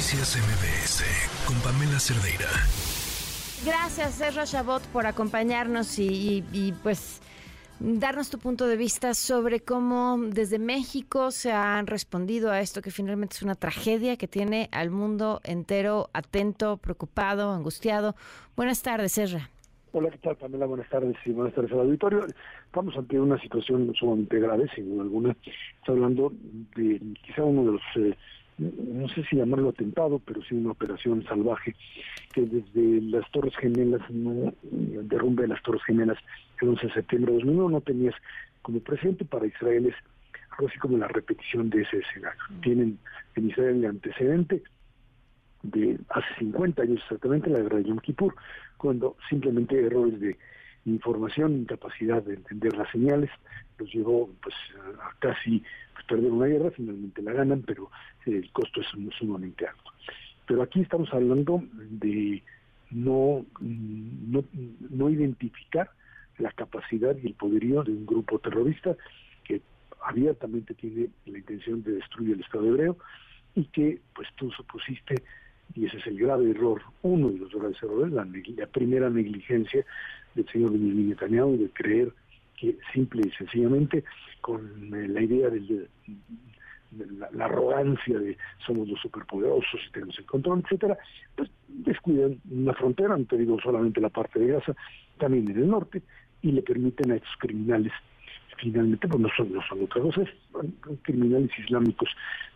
[0.00, 1.04] Noticias MBS
[1.46, 2.48] con Pamela Cerdeira.
[3.66, 7.20] Gracias, Ezra Shabot, por acompañarnos y, y, pues
[7.80, 12.90] darnos tu punto de vista sobre cómo desde México se han respondido a esto que
[12.90, 18.14] finalmente es una tragedia que tiene al mundo entero atento, preocupado, angustiado.
[18.56, 19.50] Buenas tardes, Ezra.
[19.92, 20.64] Hola, ¿qué tal, Pamela?
[20.64, 22.26] Buenas tardes y buenas tardes al auditorio.
[22.64, 25.36] Estamos ante una situación sumamente grave, sin duda alguna.
[25.78, 26.32] Está hablando
[26.74, 28.16] de quizá uno de los, eh,
[28.60, 31.74] no sé si llamarlo atentado, pero sí una operación salvaje
[32.32, 36.18] que desde las Torres Gemelas, no, el derrumbe de las Torres Gemelas
[36.60, 38.14] el 11 de septiembre de 2001, no tenías
[38.62, 39.94] como presente para Israel es
[40.50, 42.40] algo así como la repetición de ese escenario.
[42.62, 42.98] Tienen
[43.36, 44.62] en Israel el antecedente
[45.62, 48.34] de hace 50 años exactamente, la guerra de Yom Kippur,
[48.76, 50.36] cuando simplemente errores de
[50.86, 53.30] información, incapacidad de entender las señales,
[53.78, 54.54] los llevó pues
[55.02, 55.62] a casi
[55.92, 57.90] pues, perder una guerra, finalmente la ganan, pero
[58.26, 58.86] el costo es
[59.18, 59.92] sumamente alto.
[60.46, 62.42] Pero aquí estamos hablando de
[62.90, 64.44] no, no,
[64.90, 65.90] no identificar
[66.38, 68.96] la capacidad y el poderío de un grupo terrorista
[69.44, 69.60] que
[70.02, 72.96] abiertamente tiene la intención de destruir el Estado hebreo
[73.54, 75.22] y que pues tú supusiste
[75.74, 79.84] y ese es el grave error, uno de los graves errores, la, la primera negligencia
[80.34, 82.12] del señor Benjamin Netanyahu de creer
[82.58, 84.04] que simple y sencillamente
[84.40, 84.60] con
[84.94, 85.88] eh, la idea de,
[87.32, 88.36] la, arrogancia de
[88.66, 90.98] somos los superpoderosos y tenemos el control, etcétera,
[91.36, 94.74] pues descuidan una frontera, no te solamente la parte de Gaza,
[95.18, 96.02] también en el norte,
[96.42, 97.92] y le permiten a estos criminales
[98.60, 102.10] finalmente pues no son, no son otra cosa, son criminales islámicos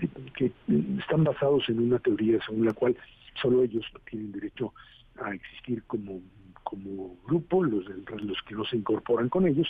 [0.00, 0.52] eh, que
[0.98, 2.96] están basados en una teoría según la cual
[3.40, 4.72] solo ellos tienen derecho
[5.20, 6.20] a existir como,
[6.68, 9.68] como grupo, los, los que no se incorporan con ellos,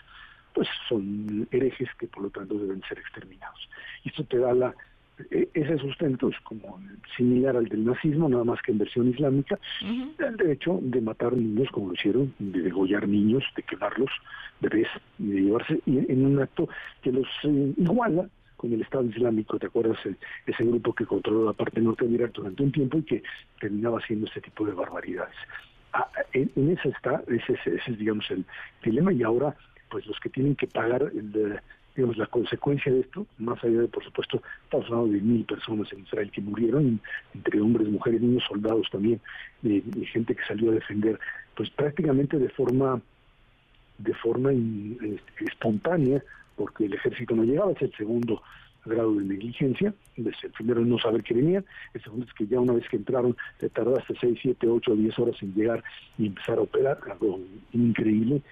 [0.53, 3.69] pues son herejes que por lo tanto deben ser exterminados.
[4.03, 4.75] Y esto te da la
[5.31, 6.81] e, ese sustento es como
[7.17, 11.69] similar al del nazismo, nada más que en versión islámica, el derecho de matar niños
[11.71, 14.11] como lo hicieron, de degollar niños, de quemarlos,
[14.61, 14.89] bebés,
[15.19, 16.69] de llevarse en un acto
[17.01, 19.98] que los eh, iguala con el Estado Islámico, ¿te acuerdas?
[20.45, 23.23] ese grupo que controló la parte norte de Irak durante un tiempo y que
[23.61, 25.37] terminaba haciendo ese tipo de barbaridades.
[25.93, 28.45] Ah, en, esa está, ese, ese, es digamos el
[28.83, 29.57] dilema y ahora
[29.91, 31.61] pues los que tienen que pagar el,
[31.99, 35.93] digamos, la consecuencia de esto, más allá de, por supuesto, estamos hablando de mil personas
[35.93, 37.01] en Israel que murieron,
[37.35, 39.21] entre hombres, mujeres, niños, soldados también,
[39.65, 39.83] y,
[40.13, 41.19] gente que salió a defender,
[41.57, 43.03] pues prácticamente de forma
[43.99, 44.53] de forma
[45.41, 46.23] espontánea,
[46.58, 48.42] porque el ejército no llegaba, es el segundo
[48.85, 51.63] grado de negligencia, el primero no saber que venía,
[51.95, 55.19] el segundo es que ya una vez que entraron te tardaste 6, 7, 8, 10
[55.19, 55.85] horas en llegar
[56.17, 57.41] y empezar a operar, algo
[57.73, 58.42] increíble,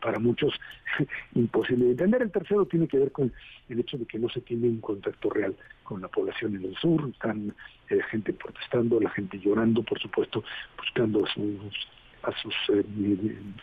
[0.00, 0.52] para muchos
[1.34, 2.22] imposible de entender.
[2.22, 3.32] El tercero tiene que ver con
[3.68, 6.76] el hecho de que no se tiene un contacto real con la población en el
[6.76, 7.54] sur, están
[7.90, 10.44] eh, gente protestando, la gente llorando, por supuesto,
[10.76, 11.88] buscando sus,
[12.26, 12.84] a sus eh,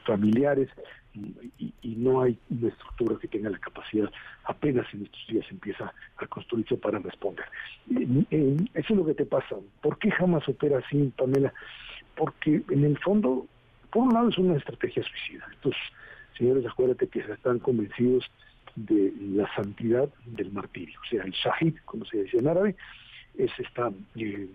[0.05, 0.69] familiares,
[1.15, 4.09] y, no hay una estructura que tenga la capacidad,
[4.45, 7.45] apenas en estos días empieza a construirse para responder.
[7.89, 9.55] eso es lo que te pasa.
[9.81, 11.53] ¿Por qué jamás opera así, Pamela?
[12.15, 13.45] Porque en el fondo,
[13.91, 15.47] por un lado es una estrategia suicida.
[15.51, 15.75] Estos
[16.37, 18.29] señores, acuérdate que están convencidos
[18.75, 20.99] de la santidad del martirio.
[21.05, 22.75] O sea, el shahid, como se dice en árabe,
[23.37, 24.47] es esta eh,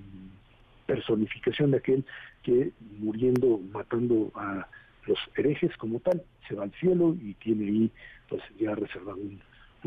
[0.89, 2.05] personificación de aquel
[2.43, 4.67] que muriendo, matando a
[5.07, 7.91] los herejes como tal, se va al cielo y tiene ahí
[8.29, 9.39] pues ya reservado un,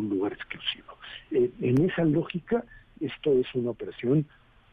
[0.09, 0.93] lugar exclusivo.
[1.31, 2.63] Eh, en esa lógica,
[2.99, 4.25] esto es una operación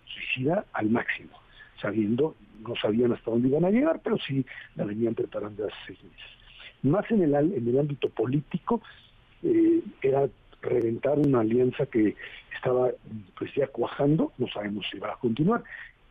[0.06, 1.38] suicida al máximo,
[1.82, 2.34] sabiendo,
[2.66, 4.44] no sabían hasta dónde iban a llegar, pero sí
[4.76, 6.30] la venían preparando hace seis meses.
[6.82, 8.80] Más en el, en el ámbito político,
[9.42, 10.28] eh, era
[10.62, 12.16] reventar una alianza que
[12.54, 12.90] estaba
[13.36, 15.62] pues ya cuajando, no sabemos si va a continuar,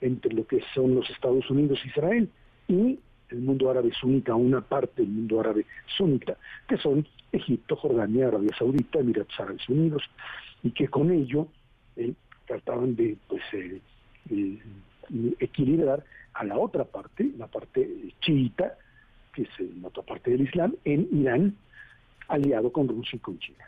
[0.02, 2.30] entre lo que son los Estados Unidos e Israel
[2.68, 3.00] y
[3.30, 5.66] el mundo árabe sunita, una parte del mundo árabe
[5.97, 6.38] sunita,
[6.68, 10.03] que son Egipto, Jordania, Arabia Saudita, Emiratos Árabes Unidos,
[10.63, 11.47] y que con ello
[11.96, 12.13] eh,
[12.46, 13.81] trataban de pues, eh,
[14.30, 14.60] eh,
[15.39, 17.89] equilibrar a la otra parte, la parte
[18.22, 18.77] chiita,
[19.33, 19.50] que es
[19.81, 21.56] la otra parte del Islam, en Irán,
[22.27, 23.66] aliado con Rusia y con China.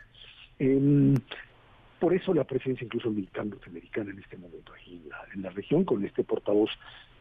[2.00, 5.02] Em, por eso la presencia incluso militar norteamericana en este momento aquí
[5.34, 6.70] en la, región, con este portavoz,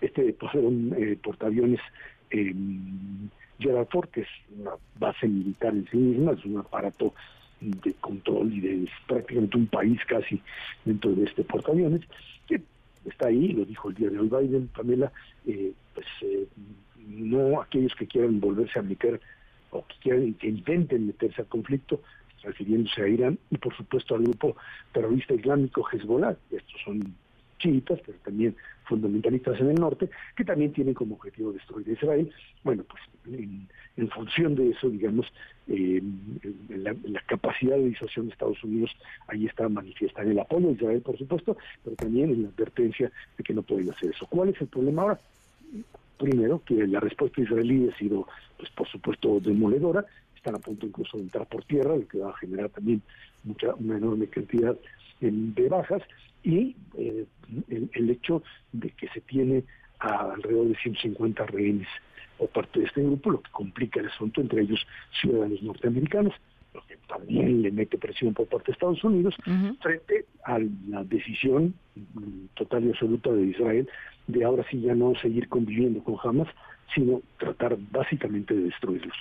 [0.01, 0.33] este
[1.21, 1.79] portaaviones
[2.31, 2.53] eh,
[3.59, 4.27] Gerald Ford, que es
[4.57, 7.13] una base militar en sí misma, es un aparato
[7.59, 10.41] de control y de prácticamente un país casi
[10.85, 12.01] dentro de este portaaviones,
[12.47, 12.61] que
[13.05, 15.11] está ahí, lo dijo el día de hoy Biden, Pamela,
[15.45, 16.47] eh, pues eh,
[17.05, 19.19] no aquellos que quieran volverse a meter
[19.71, 22.01] o que quieran que intenten meterse al conflicto,
[22.43, 24.55] refiriéndose a Irán y por supuesto al grupo
[24.91, 27.13] terrorista islámico Hezbollah, estos son
[27.59, 28.55] chiitas, pero también
[28.85, 32.31] fundamentalistas en el norte, que también tienen como objetivo destruir a Israel.
[32.63, 33.03] Bueno, pues
[33.97, 35.31] en, función de eso, digamos,
[35.67, 36.01] eh,
[36.69, 36.95] la,
[37.27, 38.91] capacidad de disuasión de Estados Unidos
[39.27, 43.11] ahí está manifiesta en el apoyo a Israel, por supuesto, pero también en la advertencia
[43.37, 44.25] de que no pueden hacer eso.
[44.27, 45.19] ¿Cuál es el problema ahora?
[46.19, 48.27] Primero, que la respuesta israelí ha sido,
[48.57, 50.05] pues por supuesto, demoledora,
[50.35, 53.01] están a punto incluso de entrar por tierra, lo que va a generar también
[53.45, 54.75] mucha una enorme cantidad
[55.21, 56.01] de bajas,
[56.43, 57.25] y eh,
[57.93, 58.43] el, hecho
[58.73, 59.63] de que se tiene
[59.99, 61.87] a alrededor de 150 rehenes
[62.37, 64.85] por parte de este grupo, lo que complica el asunto, entre ellos
[65.21, 66.33] ciudadanos norteamericanos,
[66.73, 69.35] lo que también le mete presión por parte de Estados Unidos,
[69.81, 73.89] frente a la decisión mm, total y absoluta de Israel
[74.29, 76.47] de ahora sí ya no seguir conviviendo con Hamas,
[76.93, 79.15] sino tratar básicamente de destruirlos.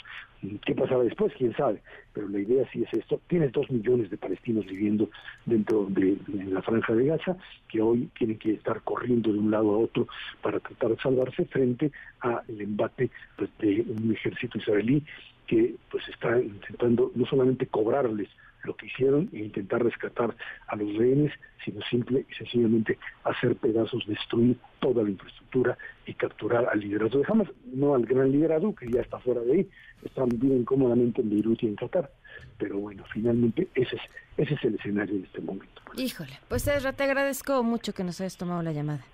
[0.64, 1.32] ¿Qué pasará después?
[1.36, 1.82] ¿Quién sabe?
[2.12, 3.20] Pero la idea sí es esto.
[3.26, 5.10] Tienes dos millones de palestinos viviendo
[5.46, 7.36] dentro de, la franja de Gaza,
[7.68, 10.06] que hoy tienen que estar corriendo de un lado a otro
[10.42, 11.90] para tratar de salvarse frente
[12.20, 15.02] al embate pues, de un ejército israelí
[15.46, 18.28] que pues está intentando no solamente cobrarles
[18.68, 20.36] lo que hicieron e intentar rescatar
[20.68, 21.32] a los rehenes,
[21.64, 25.76] sino simple y sencillamente hacer pedazos, destruir toda la infraestructura
[26.06, 29.52] y capturar al liderazgo de Hamas, no al gran liderazgo que ya está fuera de
[29.52, 29.68] ahí,
[30.04, 32.10] están viviendo cómodamente en Beirut y en Qatar.
[32.58, 34.02] Pero bueno, finalmente ese es,
[34.36, 35.82] ese es el escenario en este momento.
[35.96, 39.04] Híjole, pues Ezra, te agradezco mucho que nos hayas tomado la llamada.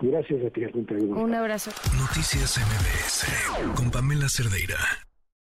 [0.00, 1.70] Gracias a ti, Un abrazo.
[1.98, 4.78] Noticias MBS con Pamela Cerdeira.